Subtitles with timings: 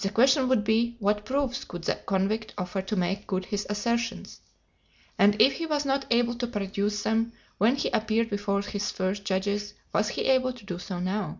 [0.00, 4.40] The question would be, what proofs could the convict offer to make good his assertions?
[5.16, 9.24] And if he was not able to produce them when he appeared before his first
[9.24, 11.38] judges, was he able to do so now?